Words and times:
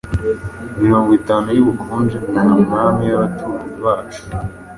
Mirongo 0.81 1.09
itanu 1.19 1.47
yubukonje 1.57 2.17
nta 2.31 2.43
mwami 2.63 3.03
abaturanyi 3.15 3.77
bacu 3.85 4.21